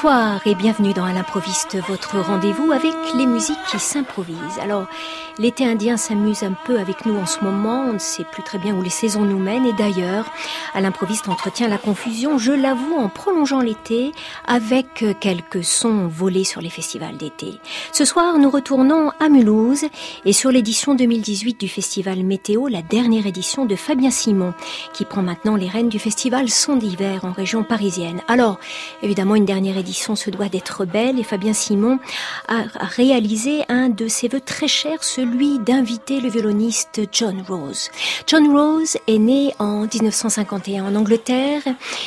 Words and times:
Bonsoir 0.00 0.40
et 0.46 0.54
bienvenue 0.54 0.92
dans 0.92 1.04
À 1.04 1.12
l'improviste, 1.12 1.76
votre 1.88 2.20
rendez-vous 2.20 2.70
avec 2.70 2.94
les 3.16 3.26
musiques 3.26 3.58
qui 3.68 3.80
s'improvisent. 3.80 4.60
Alors, 4.62 4.86
l'été 5.38 5.64
indien 5.64 5.96
s'amuse 5.96 6.42
un 6.42 6.54
peu 6.64 6.78
avec 6.78 7.06
nous 7.06 7.16
en 7.16 7.26
ce 7.26 7.42
moment, 7.44 7.84
on 7.88 7.92
ne 7.94 7.98
sait 7.98 8.24
plus 8.24 8.42
très 8.42 8.58
bien 8.58 8.74
où 8.74 8.82
les 8.82 8.90
saisons 8.90 9.22
nous 9.22 9.38
mènent 9.38 9.66
et 9.66 9.72
d'ailleurs, 9.72 10.26
À 10.74 10.80
l'improviste 10.80 11.28
entretient 11.28 11.68
la 11.68 11.78
confusion, 11.78 12.38
je 12.38 12.52
l'avoue, 12.52 12.96
en 12.96 13.08
prolongeant 13.08 13.60
l'été 13.60 14.12
avec 14.46 15.04
quelques 15.20 15.64
sons 15.64 16.08
volés 16.08 16.44
sur 16.44 16.60
les 16.60 16.70
festivals 16.70 17.16
d'été. 17.16 17.60
Ce 17.92 18.04
soir, 18.04 18.38
nous 18.38 18.50
retournons 18.50 19.10
à 19.20 19.28
Mulhouse 19.28 19.86
et 20.24 20.32
sur 20.32 20.50
l'édition 20.50 20.94
2018 20.94 21.60
du 21.60 21.68
festival 21.68 22.22
Météo, 22.22 22.68
la 22.68 22.82
dernière 22.82 23.26
édition 23.26 23.64
de 23.64 23.76
Fabien 23.76 24.10
Simon, 24.10 24.54
qui 24.92 25.04
prend 25.04 25.22
maintenant 25.22 25.56
les 25.56 25.68
rênes 25.68 25.88
du 25.88 25.98
festival 25.98 26.48
Son 26.48 26.76
d'hiver 26.76 27.24
en 27.24 27.32
région 27.32 27.62
parisienne. 27.62 28.20
Alors, 28.28 28.58
évidemment, 29.02 29.34
une 29.34 29.44
dernière 29.44 29.78
édition 29.78 30.16
se 30.16 30.30
doit 30.30 30.48
d'être 30.48 30.84
belle 30.84 31.18
et 31.18 31.24
Fabien 31.24 31.52
Simon 31.52 31.98
a 32.48 32.64
réalisé 32.80 33.64
un 33.68 33.88
de 33.88 34.08
ses 34.08 34.28
voeux 34.28 34.40
très 34.40 34.68
chers, 34.68 35.04
d'inviter 35.36 36.20
le 36.20 36.30
violoniste 36.30 37.02
John 37.12 37.42
Rose. 37.46 37.90
John 38.26 38.48
Rose 38.50 38.96
est 39.06 39.18
né 39.18 39.52
en 39.58 39.82
1951 39.82 40.86
en 40.86 40.94
Angleterre 40.94 41.62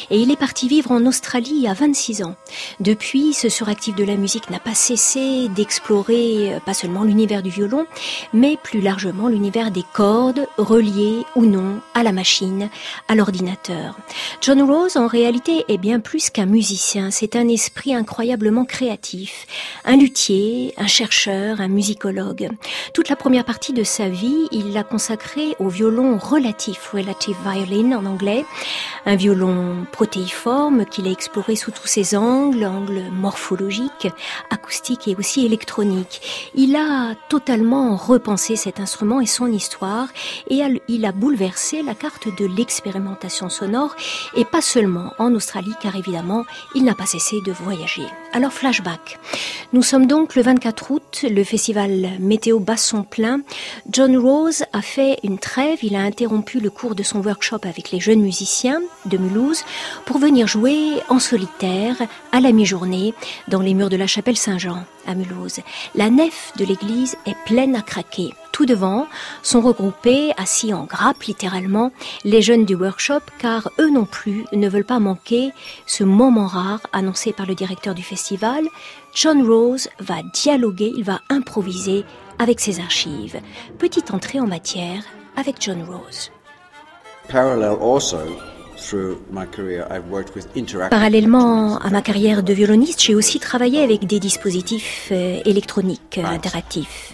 et 0.10 0.20
il 0.20 0.32
est 0.32 0.40
parti 0.40 0.68
vivre 0.68 0.92
en 0.92 1.06
Australie 1.06 1.68
à 1.68 1.74
26 1.74 2.24
ans. 2.24 2.36
Depuis, 2.80 3.34
ce 3.34 3.48
suractif 3.48 3.96
de 3.96 4.04
la 4.04 4.16
musique 4.16 4.50
n'a 4.50 4.60
pas 4.60 4.74
cessé 4.74 5.50
d'explorer 5.50 6.56
euh, 6.56 6.60
pas 6.60 6.74
seulement 6.74 7.04
l'univers 7.04 7.44
du 7.44 7.50
violon, 7.50 7.86
mais 8.34 8.58
plus 8.62 8.82
largement 8.82 9.28
l'univers 9.28 9.72
des 9.72 9.84
cordes, 9.94 10.48
reliées 10.58 11.24
ou 11.36 11.46
non 11.46 11.80
à 11.94 12.04
la 12.04 12.12
machine, 12.12 12.70
à 13.08 13.16
l'ordinateur. 13.16 13.98
John 14.42 14.62
Rose, 14.64 14.98
en 14.98 15.08
réalité, 15.08 15.66
est 15.68 15.78
bien 15.78 16.00
plus 16.00 16.30
qu'un 16.30 16.48
musicien. 16.48 17.12
C'est 17.12 17.36
un 17.36 17.48
esprit 17.48 17.94
incroyablement 17.94 18.66
créatif, 18.66 19.46
un 19.86 19.96
luthier, 19.96 20.74
un 20.78 20.88
chercheur, 20.88 21.62
un 21.62 21.68
musicologue. 21.68 22.50
La 23.12 23.18
première 23.18 23.44
partie 23.44 23.74
de 23.74 23.84
sa 23.84 24.08
vie, 24.08 24.48
il 24.52 24.72
l'a 24.72 24.86
consacrée 24.86 25.58
au 25.60 25.68
violon 25.68 26.18
relatif, 26.18 26.92
relative 26.94 27.36
violin 27.46 27.98
en 27.98 28.06
anglais, 28.06 28.46
un 29.06 29.18
violon 29.18 29.86
protéiforme 29.92 30.86
qu'il 30.86 31.10
a 31.10 31.12
exploré 31.12 31.58
sous 31.58 31.72
tous 31.72 31.88
ses 31.88 32.16
angles, 32.16 32.64
angles 32.64 33.10
morphologiques, 33.12 34.08
acoustiques 34.50 35.10
et 35.10 35.18
aussi 35.18 35.46
électroniques. 35.46 36.22
Il 36.56 36.78
a 36.78 37.16
totalement 37.28 37.98
repensé 37.98 38.56
cet 38.56 38.80
instrument 38.80 39.20
et 39.20 39.26
son 39.26 39.48
histoire 39.48 40.08
et 40.50 40.62
il 40.88 41.06
a 41.06 41.12
bouleversé 41.12 41.84
la 41.84 41.96
carte 41.96 42.30
de 42.40 42.46
l'expérimentation 42.46 43.50
sonore 43.50 43.94
et 44.38 44.46
pas 44.46 44.62
seulement 44.62 45.12
en 45.20 45.36
Australie 45.36 45.76
car 45.82 45.98
évidemment 45.98 46.46
il 46.76 46.86
n'a 46.86 46.96
pas 46.96 47.08
cessé 47.08 47.42
de 47.46 47.52
voyager. 47.52 48.08
Alors 48.34 48.54
flashback. 48.54 49.20
Nous 49.74 49.84
sommes 49.84 50.08
donc 50.08 50.36
le 50.36 50.42
24 50.42 50.92
août, 50.92 51.26
le 51.30 51.44
festival 51.44 52.12
météo 52.20 52.60
bat 52.60 52.78
son 52.78 53.04
plein. 53.04 53.42
John 53.90 54.18
Rose 54.18 54.64
a 54.72 54.82
fait 54.82 55.20
une 55.24 55.38
trêve, 55.38 55.80
il 55.84 55.98
a 55.98 56.00
interrompu 56.00 56.62
le 56.62 56.70
cours 56.70 56.96
de 56.96 57.04
son 57.04 57.22
workshop 57.22 57.60
avec 57.64 57.92
les 57.92 58.00
jeunes 58.00 58.22
musiciens 58.22 58.82
de 59.06 59.18
Mulhouse 59.18 59.66
pour 60.06 60.18
venir 60.18 60.48
jouer 60.48 61.02
en 61.10 61.20
solitaire 61.20 61.98
à 62.32 62.40
la 62.40 62.54
mi-journée 62.54 63.14
dans 63.50 63.62
les 63.62 63.74
murs 63.74 63.90
de 63.90 63.98
la 63.98 64.08
chapelle 64.08 64.38
Saint-Jean 64.38 64.86
à 65.08 65.14
Mulhouse. 65.14 65.60
La 65.96 66.10
nef 66.10 66.54
de 66.58 66.64
l'église 66.64 67.18
est 67.26 67.36
pleine 67.46 67.76
à 67.76 67.82
craquer. 67.82 68.32
Tout 68.52 68.66
devant 68.66 69.08
sont 69.44 69.62
regroupés, 69.62 70.32
assis 70.38 70.74
en 70.74 70.84
grappe 70.84 71.24
littéralement, 71.24 71.92
les 72.24 72.42
jeunes 72.42 72.66
du 72.66 72.76
workshop 72.76 73.22
car 73.40 73.70
eux 73.80 73.90
non 73.90 74.06
plus 74.06 74.46
ne 74.52 74.68
veulent 74.68 74.84
pas 74.84 75.00
manquer 75.00 75.52
ce 75.86 76.04
moment 76.04 76.48
rare 76.48 76.82
annoncé 76.92 77.34
par 77.34 77.46
le 77.46 77.56
directeur 77.56 77.96
du 77.96 78.04
festival. 78.04 78.66
John 79.14 79.48
Rose 79.48 79.90
va 80.00 80.22
dialoguer, 80.34 80.92
il 80.96 81.04
va 81.04 81.22
improviser 81.30 82.04
avec 82.40 82.60
ses 82.60 82.80
archives. 82.80 83.40
Petite 83.78 84.12
entrée 84.12 84.40
en 84.40 84.48
matière 84.48 85.04
avec 85.38 85.56
John 85.60 85.84
Rose. 85.84 86.32
Parallèlement 90.90 91.78
à 91.78 91.90
ma 91.90 92.02
carrière 92.02 92.44
de 92.44 92.54
violoniste, 92.54 93.02
j'ai 93.02 93.16
aussi 93.16 93.40
travaillé 93.40 93.82
avec 93.82 94.06
des 94.06 94.20
dispositifs 94.20 95.10
euh, 95.12 95.40
électroniques 95.46 96.18
euh, 96.18 96.26
interactifs. 96.26 97.14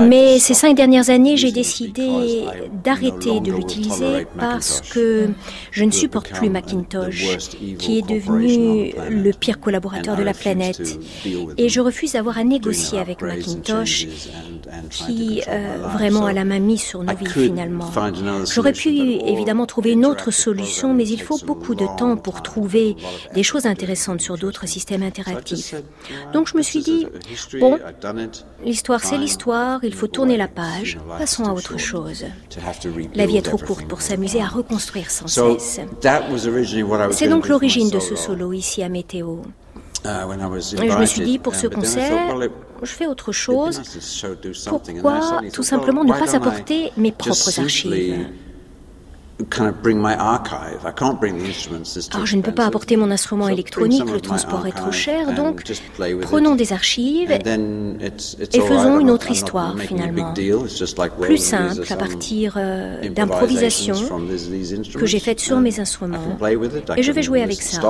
Mais 0.00 0.38
ces 0.38 0.54
cinq 0.54 0.76
dernières 0.76 1.10
années, 1.10 1.36
j'ai 1.36 1.52
décidé 1.52 2.44
d'arrêter 2.84 3.40
de 3.40 3.52
l'utiliser 3.52 4.26
parce 4.38 4.80
que 4.80 5.28
je 5.70 5.84
ne 5.84 5.90
supporte 5.90 6.30
plus 6.32 6.48
Macintosh, 6.48 7.48
qui 7.78 7.98
est 7.98 8.08
devenu 8.08 8.92
le 9.10 9.30
pire 9.32 9.58
collaborateur 9.58 10.16
de 10.16 10.22
la 10.22 10.34
planète. 10.34 10.98
Et 11.58 11.68
je 11.68 11.80
refuse 11.80 12.12
d'avoir 12.12 12.38
à 12.38 12.44
négocier 12.44 12.98
avec 12.98 13.22
Macintosh, 13.22 14.06
qui 14.90 15.42
euh, 15.48 15.78
vraiment 15.92 16.26
a 16.26 16.32
la 16.32 16.44
main 16.44 16.60
mise 16.60 16.82
sur 16.82 17.02
nos 17.02 17.14
vies 17.14 17.26
finalement. 17.26 17.90
J'aurais 18.46 18.72
pu 18.72 18.90
évidemment 19.32 19.66
trouver 19.66 19.92
une 19.92 20.06
autre 20.06 20.30
solution, 20.30 20.94
mais 20.94 21.06
il 21.06 21.20
faut 21.20 21.38
beaucoup 21.44 21.74
de 21.74 21.86
temps 21.98 22.16
pour 22.16 22.42
trouver 22.42 22.96
des 23.34 23.42
choses 23.42 23.66
intéressantes 23.66 24.20
sur 24.20 24.38
d'autres 24.38 24.66
systèmes 24.66 25.02
interactifs. 25.02 25.74
Donc 26.32 26.48
je 26.48 26.56
me 26.56 26.62
suis 26.62 26.80
dit, 26.80 27.06
bon, 27.60 27.78
l'histoire 28.64 29.02
c'est 29.04 29.18
l'histoire, 29.18 29.80
il 29.82 29.94
faut 29.94 30.08
tourner 30.08 30.36
la 30.36 30.48
page, 30.48 30.98
passons 31.18 31.44
à 31.44 31.52
autre 31.52 31.78
chose. 31.78 32.24
La 33.14 33.26
vie 33.26 33.36
est 33.36 33.42
trop 33.42 33.58
courte 33.58 33.86
pour 33.86 34.00
s'amuser 34.02 34.40
à 34.40 34.46
reconstruire 34.46 35.10
sans 35.10 35.26
cesse. 35.26 35.80
C'est 37.10 37.28
donc 37.28 37.48
l'origine 37.48 37.90
de 37.90 37.98
ce 37.98 38.16
solo 38.16 38.52
ici 38.52 38.82
à 38.82 38.88
Météo. 38.88 39.38
Uh, 40.04 40.08
Et 40.82 40.90
je 40.90 40.98
me 40.98 41.06
suis 41.06 41.22
dit, 41.22 41.38
pour 41.38 41.54
ce 41.54 41.68
concert, 41.68 42.36
je 42.82 42.92
fais 42.92 43.06
autre 43.06 43.30
chose. 43.30 43.80
Pourquoi 44.66 45.40
tout 45.52 45.62
simplement 45.62 46.02
ne 46.02 46.12
pas 46.12 46.34
apporter 46.34 46.90
mes 46.96 47.12
propres 47.12 47.60
archives? 47.60 48.26
Alors 52.12 52.26
je 52.26 52.36
ne 52.36 52.42
peux 52.42 52.52
pas 52.52 52.66
apporter 52.66 52.96
mon 52.96 53.10
instrument 53.10 53.48
électronique, 53.48 54.10
le 54.10 54.20
transport 54.20 54.66
est 54.66 54.72
trop 54.72 54.92
cher, 54.92 55.34
donc 55.34 55.64
prenons 56.22 56.54
des 56.54 56.72
archives 56.72 57.30
et 57.30 58.60
faisons 58.60 59.00
une 59.00 59.10
autre 59.10 59.30
histoire 59.30 59.78
finalement, 59.78 60.34
plus 61.20 61.38
simple 61.38 61.84
à 61.90 61.96
partir 61.96 62.54
euh, 62.56 63.08
d'improvisations 63.08 63.96
que 64.94 65.06
j'ai 65.06 65.18
faites 65.18 65.40
sur 65.40 65.60
mes 65.60 65.80
instruments. 65.80 66.18
Et 66.96 67.02
je 67.02 67.12
vais 67.12 67.22
jouer 67.22 67.42
avec 67.42 67.60
ça. 67.62 67.80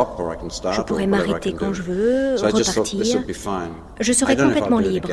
Je 0.73 0.81
pourrais 0.82 1.06
m'arrêter 1.06 1.53
quand 1.53 1.73
je 1.73 1.82
veux, 1.82 2.37
repartir. 2.37 3.23
Je 4.00 4.12
serai 4.12 4.37
complètement 4.37 4.79
libre. 4.79 5.09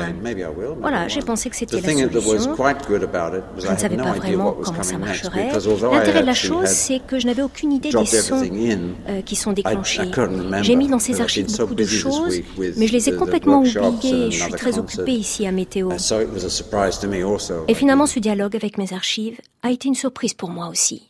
Voilà, 0.80 1.08
j'ai 1.08 1.20
pensé 1.20 1.50
que 1.50 1.56
c'était 1.56 1.80
la 1.80 1.82
solution. 1.82 2.54
Je 3.58 3.68
ne 3.70 3.76
savais 3.76 3.96
pas 3.96 4.12
vraiment 4.12 4.52
comment 4.52 4.82
ça 4.82 4.98
marcherait. 4.98 5.50
L'intérêt 5.92 6.22
la 6.30 6.34
chose, 6.34 6.68
c'est 6.68 7.00
que 7.04 7.18
je 7.18 7.26
n'avais 7.26 7.42
aucune 7.42 7.72
idée 7.72 7.90
des 7.90 8.06
sons 8.06 8.42
euh, 9.08 9.22
qui 9.22 9.36
sont 9.36 9.52
déclenchés. 9.52 10.10
J'ai 10.62 10.76
mis 10.76 10.88
dans 10.88 10.98
ces 10.98 11.20
archives 11.20 11.46
beaucoup 11.56 11.74
de 11.74 11.84
choses, 11.84 12.40
mais 12.76 12.86
je 12.86 12.92
les 12.92 13.08
ai 13.08 13.16
complètement 13.16 13.60
oubliées. 13.60 14.30
Je 14.30 14.42
suis 14.44 14.52
très 14.52 14.78
occupée 14.78 15.12
ici 15.12 15.46
à 15.46 15.52
Météo. 15.52 15.90
Et 17.68 17.74
finalement, 17.74 18.06
ce 18.06 18.18
dialogue 18.18 18.56
avec 18.56 18.78
mes 18.78 18.92
archives 18.92 19.40
a 19.62 19.70
été 19.70 19.88
une 19.88 19.94
surprise 19.94 20.34
pour 20.34 20.50
moi 20.50 20.68
aussi. 20.68 21.09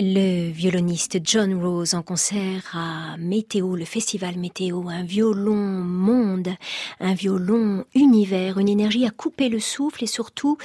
Le 0.00 0.52
violoniste 0.52 1.18
John 1.24 1.60
Rose 1.60 1.94
en 1.94 2.02
concert 2.02 2.72
à 2.72 3.16
Météo, 3.16 3.74
le 3.74 3.84
festival 3.84 4.38
Météo, 4.38 4.88
un 4.88 5.02
violon 5.02 5.56
monde, 5.56 6.50
un 7.00 7.14
violon 7.14 7.84
univers, 7.96 8.58
une 8.58 8.68
énergie 8.68 9.06
à 9.06 9.10
couper 9.10 9.48
le 9.48 9.58
souffle 9.58 10.04
et 10.04 10.06
surtout 10.06 10.56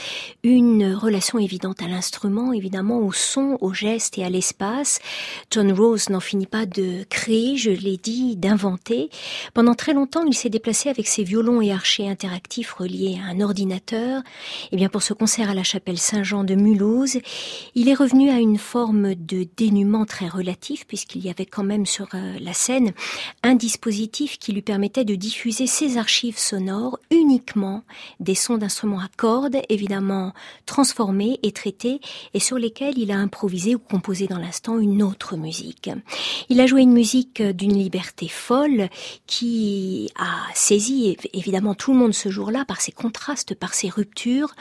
une 0.43 0.93
relation 0.93 1.39
évidente 1.39 1.82
à 1.82 1.88
l'instrument, 1.88 2.54
évidemment 2.54 3.00
au 3.00 3.12
son, 3.12 3.58
au 3.60 3.74
geste 3.74 4.19
et 4.19 4.24
à 4.24 4.30
l'espace. 4.30 5.00
John 5.50 5.72
Rose 5.72 6.10
n'en 6.10 6.19
finit 6.19 6.46
pas 6.46 6.67
de 6.67 7.04
créer, 7.10 7.58
je 7.58 7.72
l'ai 7.72 7.98
dit, 7.98 8.36
d'inventer. 8.36 9.10
Pendant 9.56 9.74
très 9.74 9.96
longtemps, 9.96 10.26
il 10.28 10.36
s'est 10.36 10.50
déplacé 10.50 10.89
avec 10.89 11.08
ses 11.08 11.24
violons 11.24 11.60
et 11.60 11.72
archers 11.72 12.08
interactifs 12.08 12.74
reliés 12.74 13.17
à 13.19 13.32
un 13.32 13.41
ordinateur. 13.41 14.19
Et 14.65 14.74
eh 14.74 14.76
bien 14.76 14.89
pour 14.89 15.02
ce 15.02 15.15
concert 15.15 15.50
à 15.50 15.56
la 15.56 15.63
chapelle 15.63 15.98
Saint-Jean 15.98 16.43
de 16.43 16.54
Mulhouse, 16.54 17.17
il 17.74 17.89
est 17.89 17.96
revenu 17.96 18.30
à 18.30 18.38
une 18.38 18.60
forme 18.60 19.15
de 19.25 19.47
dénuement 19.57 20.05
très 20.05 20.27
relatif, 20.27 20.86
puisqu'il 20.88 21.23
y 21.23 21.29
avait 21.29 21.45
quand 21.45 21.63
même 21.63 21.86
sur 21.86 22.07
euh, 22.13 22.38
la 22.39 22.53
scène 22.53 22.93
un 23.43 23.55
dispositif 23.55 24.38
qui 24.38 24.51
lui 24.51 24.62
permettait 24.62 25.05
de 25.05 25.15
diffuser 25.15 25.67
ses 25.67 25.97
archives 25.97 26.38
sonores 26.38 26.99
uniquement 27.12 27.83
des 28.19 28.36
sons 28.36 28.57
d'instruments 28.57 28.99
à 28.99 29.09
cordes, 29.17 29.57
évidemment 29.69 30.33
transformés 30.65 31.39
et 31.43 31.51
traités, 31.51 31.99
et 32.33 32.39
sur 32.39 32.57
lesquels 32.57 32.97
il 32.97 33.12
a 33.12 33.17
improvisé 33.17 33.75
ou 33.75 33.79
composé 33.79 34.27
dans 34.27 34.39
l'instant 34.39 34.77
une 34.79 35.03
autre 35.03 35.38
musique. 35.38 35.89
Il 36.49 36.59
a 36.59 36.67
joué 36.67 36.81
une 36.81 36.93
musique 36.93 37.41
d'une 37.41 37.77
liberté 37.77 38.27
folle 38.27 38.89
qui 39.27 40.12
a 40.17 40.47
saisi 40.53 41.17
évidemment 41.33 41.75
tout 41.75 41.93
le 41.93 41.99
monde 41.99 42.13
ce 42.13 42.29
jour-là 42.29 42.65
par 42.65 42.81
ses 42.81 42.91
contrastes, 42.91 43.55
par 43.55 43.73
ses 43.73 43.89
ruptures. 43.89 44.53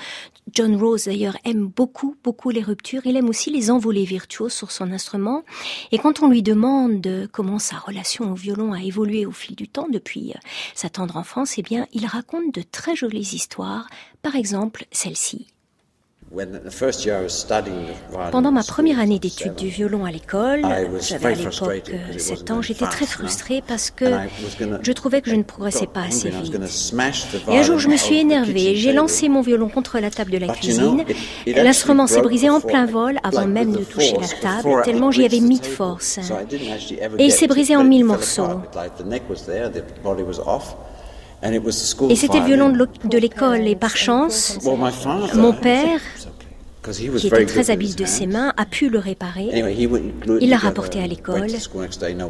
John 0.53 0.77
Rose 0.77 1.05
d'ailleurs 1.05 1.37
aime 1.45 1.67
beaucoup, 1.67 2.17
beaucoup 2.23 2.51
les 2.51 2.63
ruptures. 2.63 3.03
Il 3.05 3.17
aime 3.17 3.29
aussi 3.29 3.51
les 3.51 3.71
envolées 3.71 4.05
virtuoses 4.05 4.52
sur 4.53 4.71
son 4.71 4.93
instrument. 4.93 5.43
Et 5.91 5.99
quand 5.99 6.23
on 6.23 6.29
lui 6.29 6.43
demande 6.43 7.29
comment 7.33 7.59
sa 7.59 7.77
relation 7.77 8.31
au 8.31 8.35
violon 8.35 8.73
a 8.73 8.83
évolué 8.83 9.27
au 9.27 9.33
fil 9.33 9.57
du 9.57 9.69
temps 9.69 9.89
depuis 9.91 10.33
euh, 10.33 10.39
sa 10.75 10.89
tendre 10.89 11.17
enfance, 11.17 11.59
eh 11.59 11.63
bien, 11.63 11.87
il 11.93 12.07
raconte 12.07 12.55
de 12.55 12.63
très 12.63 12.97
jolies 12.97 13.35
histoires. 13.35 13.89
Par 14.23 14.37
exemple, 14.37 14.87
celle-ci. 14.93 15.47
Pendant 18.31 18.53
ma 18.53 18.63
première 18.63 18.99
année 18.99 19.19
d'études 19.19 19.55
du 19.55 19.69
violon 19.69 20.07
à 20.07 20.11
l'école, 20.11 20.63
j'avais 21.01 21.27
à 21.27 21.35
l'époque 21.35 21.93
7 22.17 22.51
ans, 22.51 22.63
j'étais 22.63 22.87
très 22.87 23.05
frustrée 23.05 23.63
parce 23.67 23.91
que 23.91 24.07
je 24.83 24.93
trouvais 24.93 25.21
que 25.21 25.29
je 25.29 25.37
ne 25.37 25.43
progressais 25.43 25.87
pas 25.87 26.05
assez 26.05 26.31
vite. 26.31 26.57
Et 27.49 27.59
un 27.59 27.63
jour, 27.63 27.79
je 27.79 27.89
me 27.89 27.97
suis 27.97 28.19
énervée, 28.19 28.77
j'ai 28.77 28.93
lancé 28.93 29.29
mon 29.29 29.43
violon 29.43 29.69
contre 29.69 29.99
la 29.99 30.11
table 30.11 30.31
de 30.31 30.39
la 30.39 30.49
cuisine. 30.55 31.05
L'instrument 31.47 32.07
s'est 32.07 32.23
brisé 32.23 32.49
en 32.49 32.61
plein 32.61 32.87
vol 32.87 33.19
avant 33.23 33.47
même 33.47 33.73
de 33.73 33.85
toucher 33.85 34.17
la 34.19 34.29
table, 34.29 34.83
tellement 34.85 35.11
j'y 35.11 35.25
avais 35.25 35.41
mis 35.41 35.61
de 35.61 35.67
force. 35.67 36.19
Et 37.19 37.27
il 37.27 37.33
s'est 37.33 37.47
brisé 37.47 37.77
en 37.77 37.85
mille 37.85 38.05
morceaux. 38.05 38.63
Et 42.09 42.15
c'était 42.15 42.39
le 42.39 42.47
violon 42.47 42.69
de 42.69 43.19
l'école. 43.19 43.67
Et 43.67 43.75
par 43.75 43.97
chance, 43.97 44.59
mon 45.35 45.53
père, 45.53 46.01
qui 46.91 47.27
était 47.27 47.47
très 47.47 47.71
habile 47.71 47.95
de 47.95 48.05
ses 48.05 48.27
mains, 48.27 48.53
a 48.57 48.65
pu 48.65 48.89
le 48.89 48.99
réparer. 48.99 49.51
Il 50.41 50.51
l'a 50.51 50.57
rapporté 50.57 51.01
à 51.03 51.07
l'école. 51.07 51.47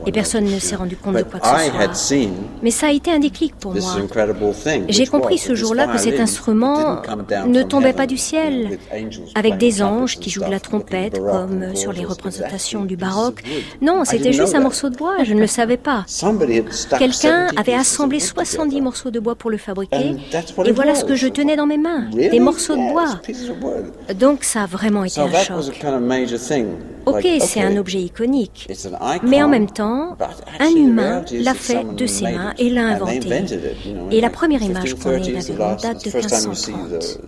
et 0.07 0.13
personne 0.13 0.45
ne 0.45 0.59
s'est 0.59 0.77
rendu 0.77 0.97
compte 0.97 1.17
de 1.17 1.23
quoi 1.23 1.41
que 1.41 1.47
ce 1.47 2.07
soit. 2.07 2.31
Mais 2.63 2.71
ça 2.71 2.89
a 2.89 2.91
été 2.93 3.11
un 3.11 3.19
déclic 3.19 3.55
pour 3.57 3.75
moi. 3.75 3.97
J'ai 4.89 5.07
compris 5.07 5.39
ce 5.39 5.55
jour-là 5.55 5.87
que 5.87 5.99
cet 5.99 6.21
instrument 6.21 7.03
ne 7.47 7.63
tombait 7.63 7.93
pas 7.93 8.07
du 8.07 8.17
ciel, 8.17 8.79
avec 9.35 9.59
des 9.59 9.83
anges 9.83 10.19
qui 10.19 10.31
jouent 10.31 10.45
de 10.45 10.51
la 10.51 10.61
trompette 10.61 11.19
comme 11.19 11.75
sur 11.75 11.93
les 11.93 12.05
représentations 12.05 12.85
du 12.85 12.97
baroque. 12.97 13.43
Non, 13.81 14.05
c'était 14.05 14.33
juste 14.33 14.55
un 14.55 14.61
morceau 14.61 14.91
de 14.91 14.97
bois, 14.97 15.25
je 15.25 15.35
ne 15.35 15.41
le 15.41 15.47
savais 15.47 15.77
pas. 15.77 16.05
Quelqu'un 16.99 17.49
avait 17.57 17.75
assemblé 17.75 18.21
70 18.21 18.81
morceaux 18.81 19.11
de 19.11 19.21
bois 19.21 19.35
pour 19.35 19.51
le 19.51 19.57
fabriquer 19.59 20.17
et 20.65 20.73
voilà 20.73 20.95
ce 20.95 21.05
que 21.05 21.15
je 21.17 21.29
tenais 21.29 21.57
dans 21.57 21.67
mes 21.67 21.79
mains, 21.79 22.11
des 22.11 22.41
morceaux 22.41 22.77
de 22.77 22.93
bois. 22.93 23.21
Donc 24.19 24.42
ça 24.47 24.63
a 24.63 24.67
vraiment 24.67 25.05
été 25.05 25.21
un 25.21 25.29
choc. 25.45 25.57
Ok, 27.07 27.27
c'est 27.41 27.61
un 27.61 27.77
objet 27.77 28.01
iconique, 28.01 28.69
mais 29.25 29.43
en 29.43 29.49
même 29.49 29.69
temps, 29.71 30.17
un 30.61 30.71
humain 30.77 31.25
l'a 31.33 31.55
fait 31.55 31.85
de 31.97 32.07
ses 32.07 32.25
mains 32.33 32.55
et 32.59 32.71
l'a 32.71 32.83
inventé. 32.87 33.29
Et 34.11 34.21
la 34.21 34.31
première 34.31 34.63
image 34.63 34.95
qu'on 34.95 35.11
ait 35.13 35.21
violon 35.41 35.77
date 35.83 36.05
de 36.05 36.11
1530. 36.11 37.21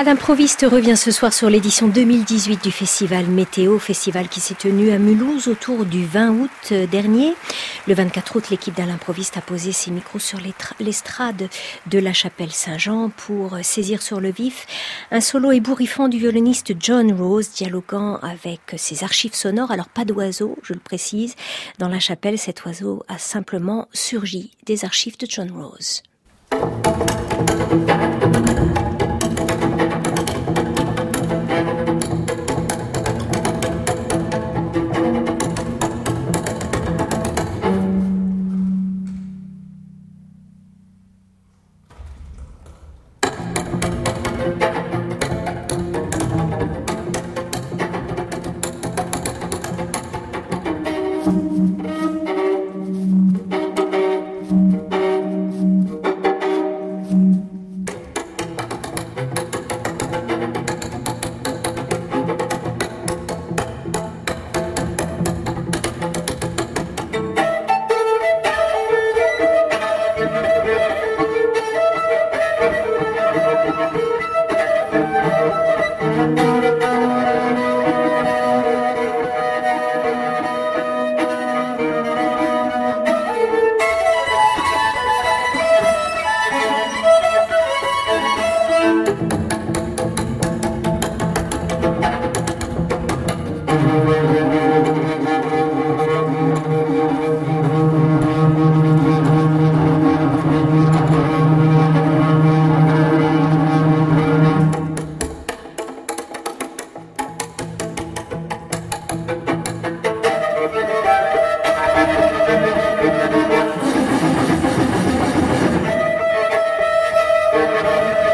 À 0.00 0.02
l'improviste 0.02 0.64
revient 0.66 0.96
ce 0.96 1.10
soir 1.10 1.30
sur 1.30 1.50
l'édition 1.50 1.86
2018 1.86 2.64
du 2.64 2.70
festival 2.70 3.26
Météo, 3.26 3.78
festival 3.78 4.30
qui 4.30 4.40
s'est 4.40 4.54
tenu 4.54 4.92
à 4.92 4.98
Mulhouse 4.98 5.46
autour 5.46 5.84
du 5.84 6.06
20 6.06 6.30
août 6.30 6.72
dernier. 6.90 7.34
Le 7.86 7.92
24 7.92 8.36
août, 8.36 8.48
l'équipe 8.50 8.74
d'Alain 8.74 8.92
l'improviste 8.92 9.36
a 9.36 9.42
posé 9.42 9.72
ses 9.72 9.90
micros 9.90 10.18
sur 10.18 10.38
l'estrade 10.80 11.50
de 11.86 11.98
la 11.98 12.14
chapelle 12.14 12.50
Saint-Jean 12.50 13.10
pour 13.10 13.58
saisir 13.62 14.00
sur 14.00 14.22
le 14.22 14.30
vif 14.30 14.66
un 15.10 15.20
solo 15.20 15.52
ébouriffant 15.52 16.08
du 16.08 16.16
violoniste 16.16 16.72
John 16.80 17.12
Rose 17.12 17.50
dialoguant 17.50 18.16
avec 18.22 18.76
ses 18.78 19.04
archives 19.04 19.34
sonores. 19.34 19.70
Alors 19.70 19.90
pas 19.90 20.06
d'oiseau, 20.06 20.56
je 20.62 20.72
le 20.72 20.80
précise. 20.80 21.34
Dans 21.76 21.88
la 21.88 22.00
chapelle, 22.00 22.38
cet 22.38 22.64
oiseau 22.64 23.04
a 23.08 23.18
simplement 23.18 23.86
surgi 23.92 24.52
des 24.64 24.86
archives 24.86 25.18
de 25.18 25.26
John 25.28 25.50
Rose. 25.50 26.02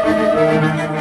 Música 0.07 0.96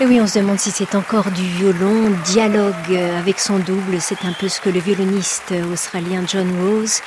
Et 0.00 0.06
oui, 0.06 0.20
on 0.20 0.26
se 0.26 0.38
demande 0.38 0.58
si 0.58 0.70
c'est 0.70 0.94
encore 0.94 1.30
du 1.30 1.42
violon, 1.42 2.10
dialogue 2.24 2.94
avec 3.18 3.38
son 3.38 3.58
double. 3.58 4.00
C'est 4.00 4.24
un 4.24 4.32
peu 4.32 4.48
ce 4.48 4.60
que 4.60 4.70
le 4.70 4.80
violoniste 4.80 5.52
australien 5.70 6.24
John 6.26 6.50
Rose 6.60 7.00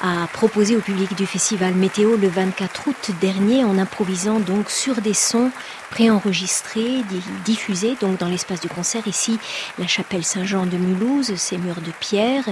a 0.00 0.26
proposé 0.32 0.76
au 0.76 0.80
public 0.80 1.14
du 1.16 1.26
festival 1.26 1.74
Météo 1.74 2.16
le 2.16 2.28
24 2.28 2.88
août 2.88 3.10
dernier 3.20 3.64
en 3.64 3.78
improvisant 3.78 4.38
donc 4.38 4.70
sur 4.70 5.00
des 5.00 5.14
sons 5.14 5.50
préenregistrés, 5.90 7.02
diffusés 7.44 7.96
donc 8.00 8.18
dans 8.18 8.28
l'espace 8.28 8.60
du 8.60 8.68
concert 8.68 9.06
ici, 9.06 9.38
la 9.78 9.86
chapelle 9.86 10.24
Saint-Jean 10.24 10.66
de 10.66 10.76
Mulhouse, 10.76 11.34
ces 11.36 11.58
murs 11.58 11.80
de 11.80 11.92
pierre. 11.98 12.44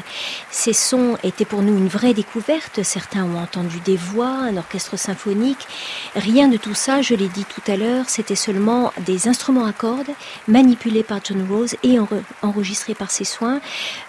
Ces 0.51 0.73
sons 0.73 1.17
étaient 1.23 1.45
pour 1.45 1.63
nous 1.63 1.77
une 1.77 1.89
vraie 1.89 2.15
découverte. 2.15 2.83
Certains 2.83 3.25
ont 3.25 3.39
entendu 3.39 3.79
des 3.81 3.97
voix, 3.97 4.29
un 4.29 4.57
orchestre 4.57 4.97
symphonique. 4.97 5.67
Rien 6.15 6.49
de 6.49 6.57
tout 6.57 6.75
ça, 6.75 7.03
je 7.03 7.15
l'ai 7.15 7.29
dit 7.29 7.45
tout 7.45 7.71
à 7.71 7.77
l'heure, 7.77 8.07
c'était 8.09 8.35
seulement 8.35 8.93
des 9.05 9.29
instruments 9.29 9.67
à 9.67 9.73
cordes 9.73 10.11
manipulés 10.49 11.03
par 11.03 11.21
John 11.23 11.47
Rose 11.49 11.77
et 11.83 11.99
enregistrés 12.43 12.95
par 12.95 13.11
ses 13.11 13.25
soins. 13.25 13.61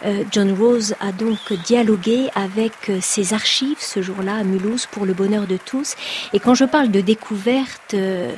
Euh, 0.05 0.23
John 0.31 0.53
Rose 0.57 0.95
a 0.99 1.11
donc 1.11 1.53
dialogué 1.65 2.29
avec 2.35 2.91
ses 3.01 3.26
archives 3.33 3.79
ce 3.79 4.01
jour-là 4.01 4.35
à 4.35 4.43
Mulhouse 4.43 4.85
pour 4.85 5.05
le 5.05 5.13
bonheur 5.13 5.47
de 5.47 5.57
tous. 5.57 5.95
Et 6.33 6.39
quand 6.39 6.55
je 6.55 6.65
parle 6.65 6.91
de 6.91 7.01
découverte, 7.01 7.93
euh, 7.93 8.31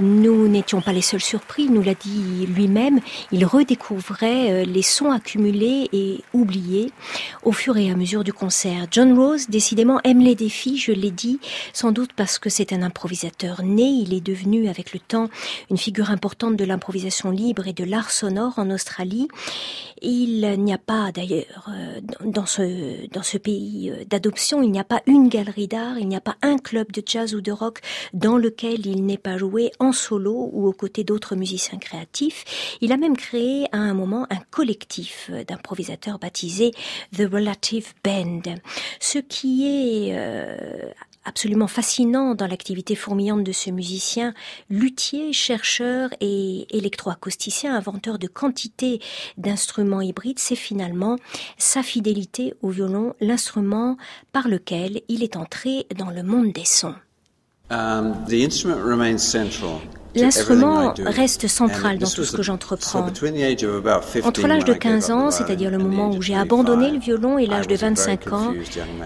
nous 0.00 0.48
n'étions 0.48 0.80
pas 0.80 0.92
les 0.92 1.02
seuls 1.02 1.20
surpris, 1.20 1.68
nous 1.68 1.82
l'a 1.82 1.94
dit 1.94 2.46
lui-même, 2.46 3.00
il 3.30 3.44
redécouvrait 3.44 4.50
euh, 4.50 4.64
les 4.64 4.82
sons 4.82 5.10
accumulés 5.10 5.88
et 5.92 6.20
oubliés 6.32 6.90
au 7.42 7.52
fur 7.52 7.76
et 7.76 7.90
à 7.90 7.96
mesure 7.96 8.24
du 8.24 8.32
concert. 8.32 8.86
John 8.90 9.18
Rose, 9.18 9.48
décidément, 9.48 10.00
aime 10.04 10.20
les 10.20 10.34
défis, 10.34 10.78
je 10.78 10.92
l'ai 10.92 11.10
dit, 11.10 11.40
sans 11.72 11.92
doute 11.92 12.12
parce 12.14 12.38
que 12.38 12.50
c'est 12.50 12.72
un 12.72 12.82
improvisateur 12.82 13.62
né, 13.62 13.84
il 13.84 14.14
est 14.14 14.20
devenu 14.20 14.68
avec 14.68 14.92
le 14.92 15.00
temps 15.00 15.28
une 15.70 15.78
figure 15.78 16.10
importante 16.10 16.56
de 16.56 16.64
l'improvisation 16.64 17.30
libre 17.30 17.66
et 17.66 17.72
de 17.72 17.84
l'art 17.84 18.10
sonore 18.10 18.58
en 18.58 18.70
Australie. 18.70 19.28
Il 20.00 20.40
n'y 20.58 20.72
a 20.72 20.78
pas 20.78 21.12
d'ailleurs 21.12 21.68
euh, 21.68 22.00
dans 22.24 22.46
ce, 22.46 23.08
dans 23.10 23.22
ce 23.22 23.38
pays 23.38 23.90
euh, 23.90 24.04
d'adoption, 24.08 24.62
il 24.62 24.72
n'y 24.72 24.80
a 24.80 24.84
pas 24.84 25.00
une 25.06 25.28
galerie 25.28 25.68
d'art, 25.68 25.98
il 25.98 26.08
n'y 26.08 26.16
a 26.16 26.20
pas 26.20 26.36
un 26.42 26.58
club 26.58 26.90
de 26.90 27.02
jazz 27.04 27.34
ou 27.34 27.40
de 27.40 27.52
rock 27.52 27.80
dans 28.12 28.36
lequel 28.36 28.86
il 28.86 29.06
n'est 29.06 29.18
pas 29.18 29.38
joué 29.38 29.70
solo 29.92 30.50
ou 30.52 30.66
aux 30.66 30.72
côtés 30.72 31.04
d'autres 31.04 31.36
musiciens 31.36 31.78
créatifs. 31.78 32.78
Il 32.80 32.92
a 32.92 32.96
même 32.96 33.16
créé 33.16 33.66
à 33.72 33.78
un 33.78 33.94
moment 33.94 34.26
un 34.30 34.40
collectif 34.50 35.30
d'improvisateurs 35.46 36.18
baptisé 36.18 36.72
The 37.16 37.28
Relative 37.30 37.92
Band. 38.04 38.42
Ce 39.00 39.18
qui 39.18 39.66
est 39.66 40.16
euh, 40.16 40.56
absolument 41.24 41.66
fascinant 41.66 42.34
dans 42.34 42.46
l'activité 42.46 42.94
fourmillante 42.94 43.44
de 43.44 43.52
ce 43.52 43.70
musicien, 43.70 44.34
luthier, 44.70 45.32
chercheur 45.32 46.10
et 46.20 46.66
électroacousticien, 46.76 47.74
inventeur 47.74 48.18
de 48.18 48.26
quantité 48.26 49.00
d'instruments 49.36 50.00
hybrides, 50.00 50.38
c'est 50.38 50.56
finalement 50.56 51.16
sa 51.58 51.82
fidélité 51.82 52.54
au 52.62 52.70
violon, 52.70 53.14
l'instrument 53.20 53.96
par 54.32 54.48
lequel 54.48 55.02
il 55.08 55.22
est 55.22 55.36
entré 55.36 55.86
dans 55.96 56.10
le 56.10 56.22
monde 56.22 56.52
des 56.52 56.64
sons. 56.64 56.94
Um, 57.70 58.14
L'instrument 60.14 60.92
reste 60.98 61.48
central 61.48 61.98
dans 61.98 62.06
tout 62.06 62.24
ce 62.24 62.36
que 62.36 62.42
j'entreprends. 62.42 63.06
Entre 64.24 64.46
l'âge 64.46 64.64
de 64.64 64.74
15 64.74 65.10
ans, 65.10 65.30
c'est-à-dire 65.30 65.70
le 65.70 65.78
moment 65.78 66.10
où 66.10 66.20
j'ai 66.20 66.36
abandonné 66.36 66.90
le 66.90 66.98
violon, 66.98 67.38
et 67.38 67.46
l'âge 67.46 67.66
de 67.66 67.76
25 67.76 68.32
ans, 68.32 68.52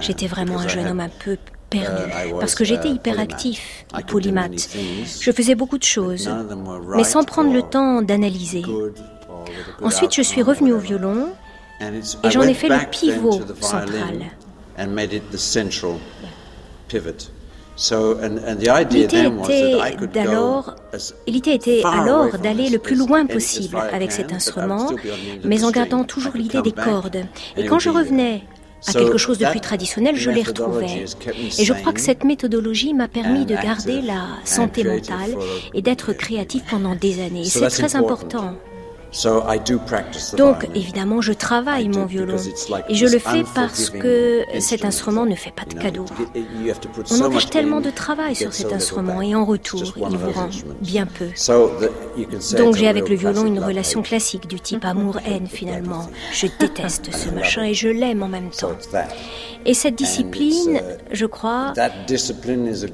j'étais 0.00 0.26
vraiment 0.26 0.58
un 0.58 0.68
jeune 0.68 0.88
homme 0.88 1.00
un 1.00 1.08
peu 1.08 1.36
perdu, 1.70 2.02
uh, 2.10 2.32
parce 2.40 2.54
que 2.54 2.64
j'étais 2.64 2.88
uh, 2.88 2.94
hyperactif 2.94 3.86
polymathe. 4.08 4.68
Je 5.20 5.30
faisais 5.30 5.54
beaucoup 5.54 5.78
de 5.78 5.84
choses, 5.84 6.28
mais 6.96 7.04
sans 7.04 7.22
prendre 7.22 7.52
le 7.52 7.62
temps 7.62 8.02
d'analyser. 8.02 8.64
Ensuite, 9.82 10.14
je 10.14 10.22
suis 10.22 10.42
revenu 10.42 10.72
au 10.72 10.78
violon 10.78 11.28
et 11.80 12.30
j'en 12.30 12.42
ai 12.42 12.54
fait 12.54 12.68
le 12.68 12.90
pivot 12.90 13.40
central. 13.60 14.24
L'idée 21.26 21.52
était 21.52 21.82
alors 21.84 22.38
d'aller 22.38 22.70
le 22.70 22.78
plus 22.78 22.96
loin 22.96 23.26
possible 23.26 23.76
avec 23.92 24.12
cet 24.12 24.32
instrument, 24.32 24.90
mais 25.44 25.64
en 25.64 25.70
gardant 25.70 26.04
toujours 26.04 26.32
l'idée 26.34 26.62
des 26.62 26.72
cordes. 26.72 27.24
Et 27.56 27.66
quand 27.66 27.78
je 27.78 27.90
revenais 27.90 28.42
à 28.86 28.92
quelque 28.92 29.18
chose 29.18 29.38
de 29.38 29.46
plus 29.46 29.60
traditionnel, 29.60 30.16
je 30.16 30.30
les 30.30 30.42
retrouvais. 30.42 31.04
Et 31.58 31.64
je 31.64 31.72
crois 31.72 31.92
que 31.92 32.00
cette 32.00 32.24
méthodologie 32.24 32.94
m'a 32.94 33.08
permis 33.08 33.44
de 33.44 33.54
garder 33.54 34.00
la 34.00 34.26
santé 34.44 34.84
mentale 34.84 35.36
et 35.74 35.82
d'être 35.82 36.12
créatif 36.12 36.62
pendant 36.70 36.94
des 36.94 37.22
années. 37.22 37.44
C'est 37.44 37.68
très 37.68 37.96
important. 37.96 38.54
Donc 40.36 40.68
évidemment, 40.74 41.20
je 41.20 41.32
travaille 41.32 41.88
mon 41.88 42.06
violon 42.06 42.36
et 42.88 42.94
je 42.94 43.06
le 43.06 43.18
fais 43.18 43.44
parce 43.54 43.90
que 43.90 44.42
cet 44.60 44.84
instrument 44.84 45.26
ne 45.26 45.34
fait 45.34 45.52
pas 45.52 45.64
de 45.64 45.74
cadeaux. 45.74 46.06
On 47.10 47.20
engage 47.22 47.50
tellement 47.50 47.80
de 47.80 47.90
travail 47.90 48.34
sur 48.34 48.52
cet 48.52 48.72
instrument 48.72 49.22
et 49.22 49.34
en 49.34 49.44
retour, 49.44 49.94
il 49.96 50.16
vous 50.16 50.32
rend 50.32 50.48
bien 50.80 51.06
peu. 51.06 51.26
Donc 52.56 52.76
j'ai 52.76 52.88
avec 52.88 53.08
le 53.08 53.16
violon 53.16 53.46
une 53.46 53.60
relation 53.60 54.02
classique 54.02 54.46
du 54.46 54.60
type 54.60 54.84
amour-haine 54.84 55.46
finalement. 55.50 56.08
Je 56.32 56.46
déteste 56.58 57.14
ce 57.14 57.30
machin 57.34 57.64
et 57.64 57.74
je 57.74 57.88
l'aime 57.88 58.22
en 58.22 58.28
même 58.28 58.50
temps. 58.50 58.76
Et 59.64 59.74
cette 59.74 59.96
discipline, 59.96 60.80
je 61.10 61.26
crois, 61.26 61.72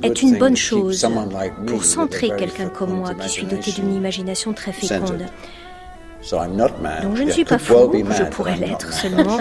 est 0.03 0.23
une 0.23 0.39
bonne 0.39 0.57
chose 0.57 1.07
pour 1.67 1.85
centrer 1.85 2.31
quelqu'un 2.37 2.69
comme 2.69 2.95
moi 2.95 3.15
qui 3.15 3.29
suis 3.29 3.47
doté 3.47 3.73
d'une 3.73 3.95
imagination 3.95 4.53
très 4.53 4.73
féconde. 4.73 5.27
Donc 7.03 7.16
je 7.16 7.23
ne 7.23 7.31
suis 7.31 7.45
pas 7.45 7.59
fou, 7.59 7.93
je 8.16 8.23
pourrais 8.25 8.57
l'être 8.57 8.93
seulement, 8.93 9.39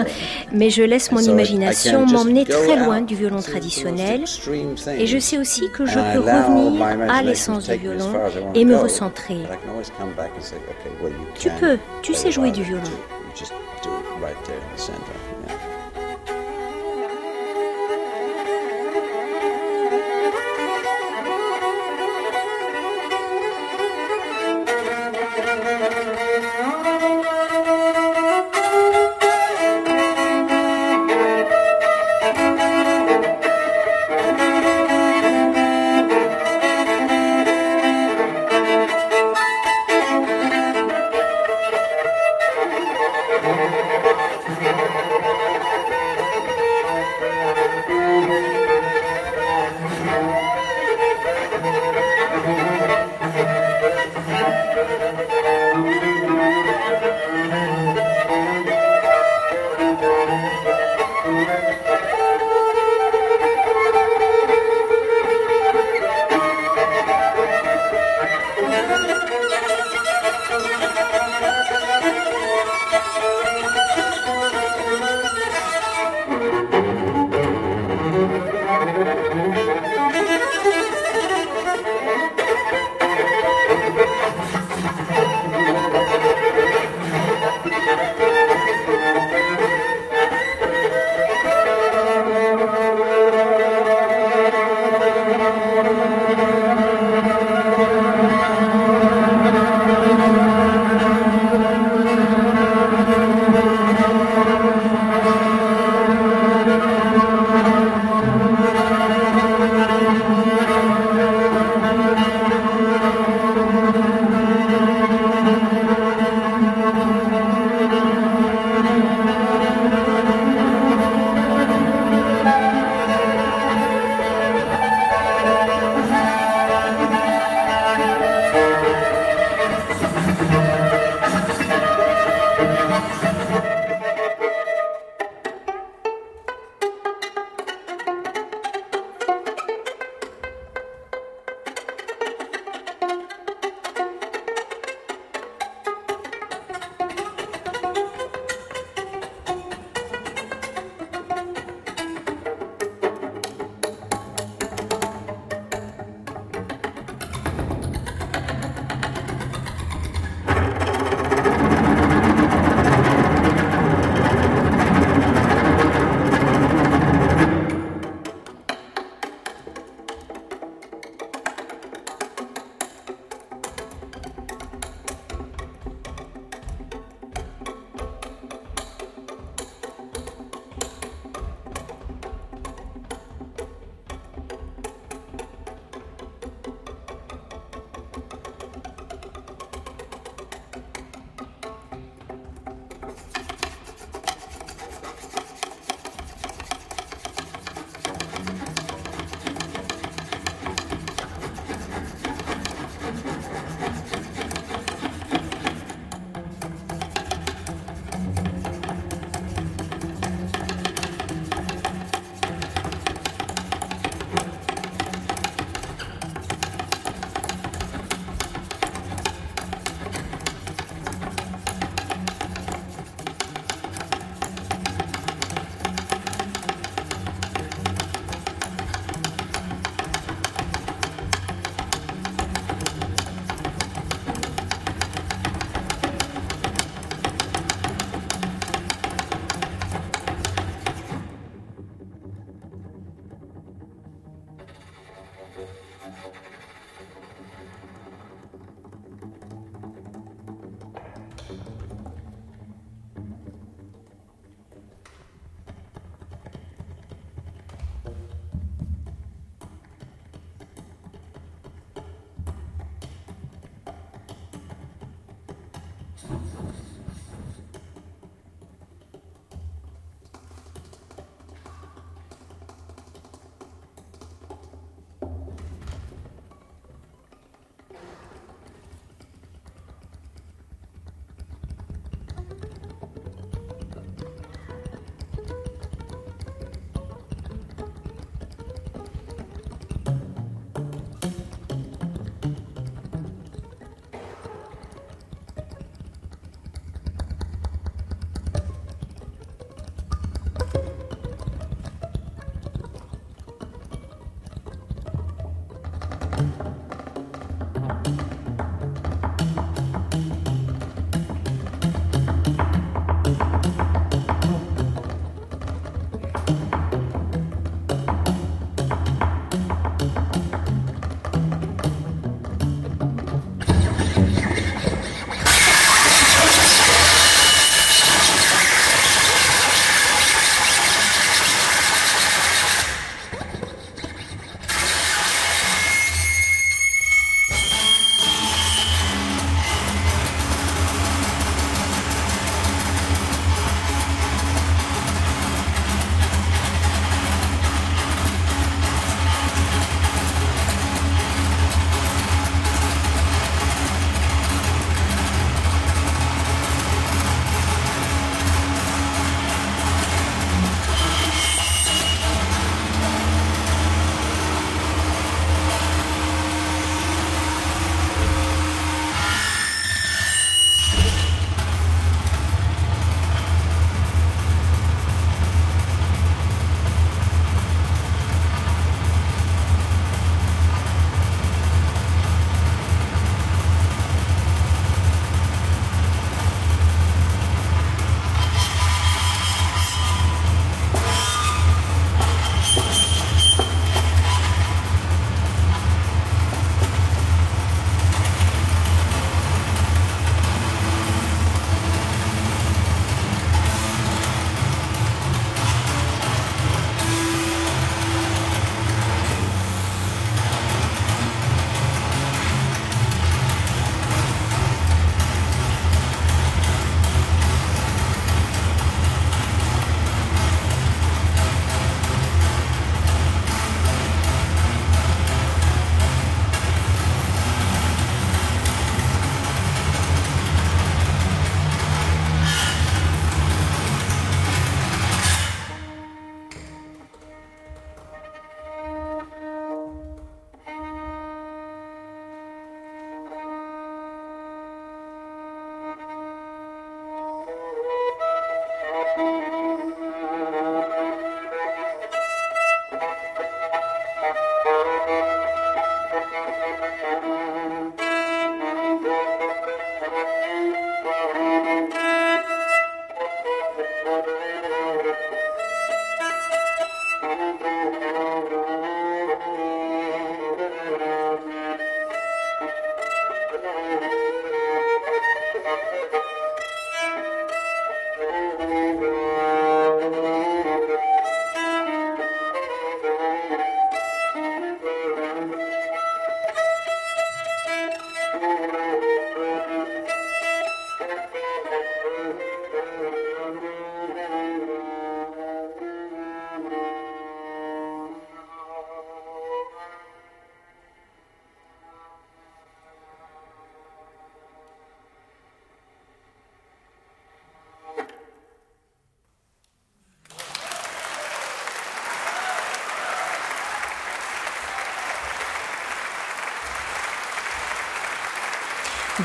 mais 0.52 0.70
je 0.70 0.82
laisse 0.82 1.12
mon 1.12 1.20
imagination 1.20 2.06
m'emmener 2.06 2.44
très 2.44 2.76
loin 2.76 3.00
du 3.00 3.14
violon 3.14 3.40
traditionnel. 3.40 4.24
et 4.98 5.06
je 5.06 5.18
sais 5.18 5.38
aussi 5.38 5.70
que 5.70 5.86
je 5.86 5.98
peux 5.98 6.20
revenir 6.20 6.82
à 7.10 7.22
l'essence 7.22 7.68
du 7.68 7.76
violon 7.76 8.12
et 8.54 8.64
me 8.64 8.76
recentrer. 8.76 9.38
Tu 11.38 11.50
peux, 11.60 11.78
tu 12.02 12.14
sais 12.14 12.30
jouer 12.30 12.50
du 12.50 12.62
violon. 12.62 12.82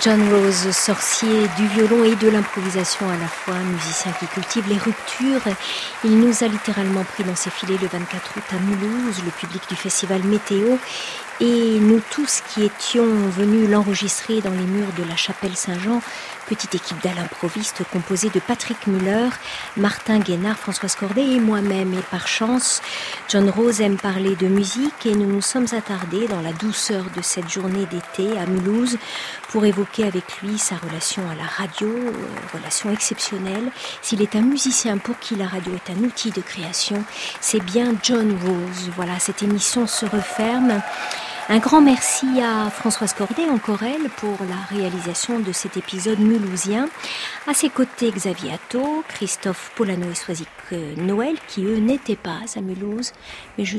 John 0.01 0.21
Rose, 0.31 0.71
sorcier 0.71 1.47
du 1.57 1.67
violon 1.67 2.03
et 2.03 2.15
de 2.15 2.29
l'improvisation 2.29 3.09
à 3.09 3.17
la 3.17 3.27
fois, 3.27 3.55
musicien 3.55 4.11
qui 4.19 4.27
cultive 4.27 4.67
les 4.67 4.77
ruptures. 4.77 5.41
Il 6.03 6.19
nous 6.19 6.43
a 6.43 6.47
littéralement 6.47 7.03
pris 7.03 7.23
dans 7.23 7.35
ses 7.35 7.49
filets 7.49 7.77
le 7.81 7.87
24 7.87 8.37
août 8.37 8.43
à 8.51 8.59
Mulhouse, 8.59 9.23
le 9.23 9.31
public 9.31 9.61
du 9.69 9.75
festival 9.75 10.23
Météo. 10.23 10.77
Et 11.39 11.79
nous 11.79 12.01
tous 12.11 12.41
qui 12.49 12.63
étions 12.63 13.05
venus 13.29 13.69
l'enregistrer 13.69 14.41
dans 14.41 14.51
les 14.51 14.65
murs 14.65 14.91
de 14.97 15.03
la 15.03 15.15
chapelle 15.15 15.55
Saint-Jean, 15.55 16.01
petite 16.47 16.75
équipe 16.75 17.01
d'Al-Improviste 17.03 17.83
composée 17.91 18.29
de 18.29 18.39
Patrick 18.39 18.87
Muller, 18.87 19.29
Martin 19.75 20.19
Guénard, 20.19 20.57
Françoise 20.57 20.95
Cordet 20.95 21.25
et 21.25 21.39
moi-même. 21.39 21.93
Et 21.93 22.01
par 22.09 22.27
chance, 22.27 22.81
John 23.27 23.49
Rose 23.49 23.81
aime 23.81 23.97
parler 23.97 24.35
de 24.35 24.47
musique 24.47 25.05
et 25.05 25.13
nous 25.13 25.25
nous 25.27 25.41
sommes 25.41 25.67
attardés 25.73 26.27
dans 26.27 26.41
la 26.41 26.53
douceur 26.53 27.05
de 27.15 27.21
cette 27.21 27.49
journée 27.49 27.85
d'été 27.85 28.37
à 28.37 28.45
Mulhouse 28.45 28.97
pour 29.49 29.65
évoquer 29.65 30.05
avec 30.05 30.41
lui 30.41 30.57
sa 30.57 30.75
relation 30.77 31.23
à 31.29 31.35
la 31.35 31.43
radio, 31.43 31.87
euh, 31.87 32.11
relation 32.53 32.91
exceptionnelle. 32.91 33.69
S'il 34.01 34.21
est 34.21 34.35
un 34.35 34.41
musicien 34.41 34.97
pour 34.97 35.19
qui 35.19 35.35
la 35.35 35.47
radio 35.47 35.73
est 35.73 35.91
un 35.91 36.03
outil 36.03 36.31
de 36.31 36.41
création, 36.41 37.03
c'est 37.41 37.63
bien 37.63 37.93
John 38.03 38.37
Rose. 38.45 38.89
Voilà, 38.95 39.19
cette 39.19 39.43
émission 39.43 39.85
se 39.85 40.05
referme 40.05 40.81
Un 41.49 41.59
grand 41.59 41.79
merci 41.79 42.41
à 42.41 42.69
Françoise 42.69 43.13
Cordet, 43.13 43.49
encore 43.49 43.81
elle, 43.81 44.09
pour 44.17 44.37
la 44.49 44.77
réalisation 44.77 45.39
de 45.39 45.53
cet 45.53 45.77
épisode 45.77 46.19
mulhousien. 46.19 46.89
À 47.47 47.53
ses 47.53 47.69
côtés, 47.69 48.11
Xavier 48.11 48.51
Atto, 48.51 49.01
Christophe 49.07 49.71
Polano 49.75 50.11
et 50.11 50.15
Soisic 50.15 50.49
Noël, 50.97 51.37
qui 51.47 51.63
eux 51.63 51.77
n'étaient 51.77 52.17
pas 52.17 52.39
à 52.53 52.59
Mulhouse, 52.59 53.13
mais 53.57 53.63
je 53.63 53.77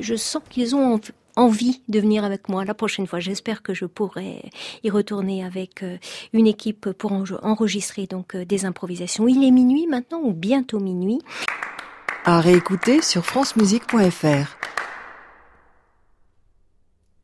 je 0.00 0.14
sens 0.16 0.42
qu'ils 0.50 0.74
ont 0.74 1.00
envie 1.36 1.82
de 1.88 2.00
venir 2.00 2.24
avec 2.24 2.48
moi 2.48 2.64
la 2.64 2.74
prochaine 2.74 3.06
fois. 3.06 3.20
J'espère 3.20 3.62
que 3.62 3.74
je 3.74 3.84
pourrai 3.84 4.50
y 4.82 4.90
retourner 4.90 5.44
avec 5.44 5.82
euh, 5.82 5.98
une 6.32 6.46
équipe 6.46 6.90
pour 6.92 7.12
enregistrer 7.12 8.06
donc 8.06 8.34
euh, 8.34 8.44
des 8.44 8.64
improvisations. 8.64 9.28
Il 9.28 9.44
est 9.44 9.50
minuit 9.50 9.86
maintenant 9.86 10.20
ou 10.22 10.32
bientôt 10.32 10.80
minuit. 10.80 11.20
À 12.24 12.40
réécouter 12.40 13.02
sur 13.02 13.24
francemusique.fr. 13.24 14.56